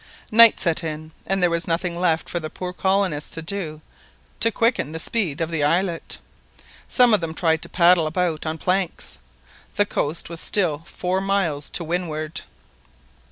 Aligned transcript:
Night 0.31 0.59
set 0.59 0.83
in, 0.83 1.11
and 1.27 1.43
there 1.43 1.49
was 1.51 1.67
nothing 1.67 1.99
left 1.99 2.27
for 2.27 2.39
the 2.39 2.49
poor 2.49 2.73
colonists 2.73 3.35
to 3.35 3.41
do 3.43 3.81
to 4.39 4.49
quicken 4.51 4.93
the 4.93 4.99
speed 4.99 5.39
of 5.39 5.51
the 5.51 5.63
islet. 5.63 6.17
Some 6.89 7.13
of 7.13 7.21
them 7.21 7.35
tried 7.35 7.61
to 7.61 7.69
paddle 7.69 8.07
about 8.07 8.43
on 8.47 8.57
planks. 8.57 9.19
The 9.75 9.85
coast 9.85 10.27
was 10.27 10.39
still 10.39 10.79
four 10.87 11.21
miles 11.21 11.69
to 11.69 11.83
windward. 11.83 12.41